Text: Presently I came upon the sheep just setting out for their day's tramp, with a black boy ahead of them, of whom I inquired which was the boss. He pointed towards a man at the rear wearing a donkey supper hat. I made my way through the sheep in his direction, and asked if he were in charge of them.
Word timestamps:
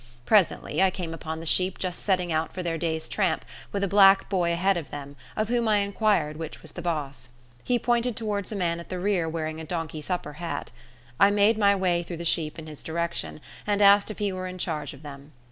Presently 0.25 0.81
I 0.81 0.89
came 0.89 1.13
upon 1.13 1.39
the 1.41 1.45
sheep 1.45 1.77
just 1.77 1.99
setting 1.99 2.31
out 2.33 2.55
for 2.55 2.63
their 2.63 2.79
day's 2.79 3.07
tramp, 3.07 3.45
with 3.71 3.83
a 3.83 3.87
black 3.87 4.29
boy 4.29 4.51
ahead 4.51 4.75
of 4.75 4.89
them, 4.89 5.15
of 5.35 5.49
whom 5.49 5.67
I 5.67 5.77
inquired 5.77 6.37
which 6.37 6.63
was 6.63 6.71
the 6.71 6.81
boss. 6.81 7.29
He 7.63 7.77
pointed 7.77 8.15
towards 8.15 8.51
a 8.51 8.55
man 8.55 8.79
at 8.79 8.89
the 8.89 8.97
rear 8.97 9.29
wearing 9.29 9.61
a 9.61 9.63
donkey 9.63 10.01
supper 10.01 10.33
hat. 10.33 10.71
I 11.19 11.29
made 11.29 11.55
my 11.55 11.75
way 11.75 12.01
through 12.01 12.17
the 12.17 12.25
sheep 12.25 12.57
in 12.57 12.65
his 12.65 12.81
direction, 12.81 13.41
and 13.67 13.79
asked 13.79 14.09
if 14.09 14.17
he 14.17 14.31
were 14.33 14.47
in 14.47 14.57
charge 14.57 14.95
of 14.95 15.03
them. 15.03 15.33